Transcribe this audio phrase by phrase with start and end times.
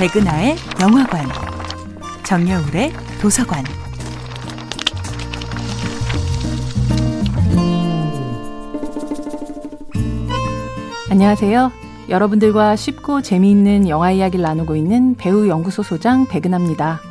[0.00, 1.26] 백은하의 영화관,
[2.24, 2.90] 정여울의
[3.20, 3.62] 도서관.
[11.10, 11.70] 안녕하세요.
[12.08, 17.02] 여러분들과 쉽고 재미있는 영화 이야기를 나누고 있는 배우 연구소 소장 백은하입니다.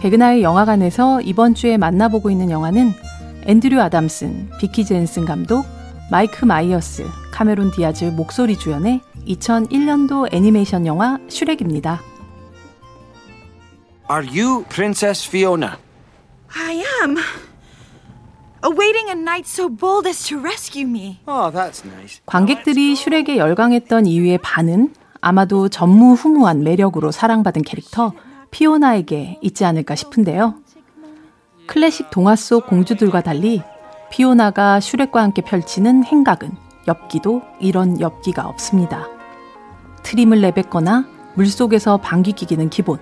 [0.00, 2.90] 백은하의 영화관에서 이번 주에 만나보고 있는 영화는
[3.46, 5.64] 앤드류 아담슨, 비키 젠슨 감독,
[6.12, 12.02] 마이크 마이어스, 카메론 디아즈 목소리 주연의 2001년도 애니메이션 영화 슈렉입니다.
[14.10, 15.78] Are you Princess Fiona?
[16.54, 17.16] I am.
[18.62, 21.18] Awaiting a knight so bold as to rescue me.
[21.26, 22.20] Oh, that's nice.
[22.26, 28.12] 관객들이 슈렉에 열광했던 이유의 반은 아마도 전무후무한 매력으로 사랑받은 캐릭터
[28.50, 30.56] 피오나에게 있지 않을까 싶은데요.
[31.66, 33.62] 클래식 동화 속 공주들과 달리
[34.12, 36.50] 피오나가 슈렉과 함께 펼치는 행각은
[36.86, 39.08] 엽기도 이런 엽기가 없습니다.
[40.02, 42.98] 트림을 내뱉거나 물속에서 방귀 끼기는 기본.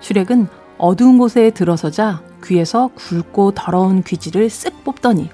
[0.00, 5.28] 슈렉은 어두운 곳에 들어서자 귀에서 굵고 더러운 귀지를 쓱 뽑더니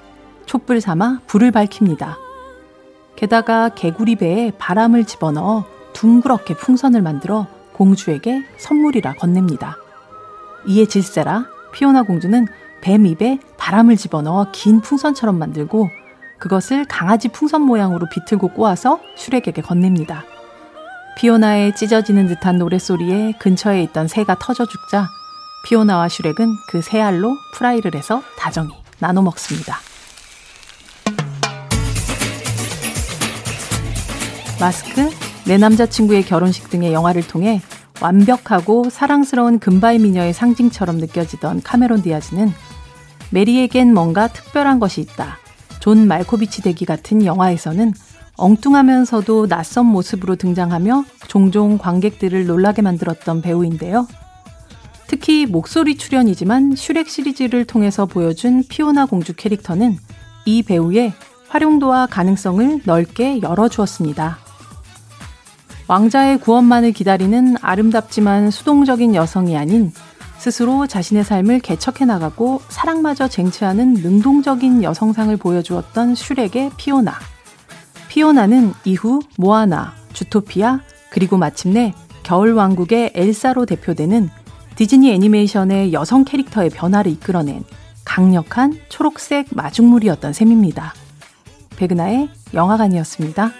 [0.45, 2.17] 촛불 삼아 불을 밝힙니다.
[3.15, 5.63] 게다가 개구리 배에 바람을 집어넣어
[5.93, 9.77] 둥그렇게 풍선을 만들어 공주에게 선물이라 건넵니다.
[10.67, 12.47] 이에 질세라 피오나 공주는
[12.85, 15.89] 뱀 입에 바람을 집어넣어 긴 풍선처럼 만들고
[16.37, 20.23] 그것을 강아지 풍선 모양으로 비틀고 꼬아서 슈렉에게 건넵니다.
[21.17, 25.07] 피오나의 찢어지는 듯한 노랫소리에 근처에 있던 새가 터져 죽자
[25.67, 26.35] 피오나와 슈렉은
[26.69, 28.69] 그 새알로 프라이를 해서 다정히
[28.99, 29.77] 나눠 먹습니다.
[34.59, 35.09] 마스크,
[35.47, 37.63] 내 남자친구의 결혼식 등의 영화를 통해
[37.99, 42.53] 완벽하고 사랑스러운 금발 미녀의 상징처럼 느껴지던 카메론 디아즈는
[43.31, 45.37] 메리에겐 뭔가 특별한 것이 있다.
[45.79, 47.93] 존 말코비치 되기 같은 영화에서는
[48.37, 54.07] 엉뚱하면서도 낯선 모습으로 등장하며 종종 관객들을 놀라게 만들었던 배우인데요.
[55.07, 59.97] 특히 목소리 출연이지만 슈렉 시리즈를 통해서 보여준 피오나 공주 캐릭터는
[60.45, 61.13] 이 배우의
[61.47, 64.39] 활용도와 가능성을 넓게 열어주었습니다.
[65.87, 69.93] 왕자의 구원만을 기다리는 아름답지만 수동적인 여성이 아닌
[70.37, 77.13] 스스로 자신의 삶을 개척해 나가고 사랑마저 쟁취하는 능동적인 여성상을 보여주었던 슈렉의 피오나.
[78.09, 84.29] 피오나는 이후 모아나, 주토피아, 그리고 마침내 겨울왕국의 엘사로 대표되는
[84.75, 87.63] 디즈니 애니메이션의 여성 캐릭터의 변화를 이끌어낸
[88.03, 90.93] 강력한 초록색 마중물이었던 셈입니다.
[91.77, 93.51] 백은하의 영화관이었습니다.